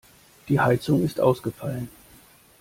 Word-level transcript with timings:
Die 0.49 0.59
Heizung 0.59 1.03
ist 1.03 1.19
ausgefallen. 1.19 1.87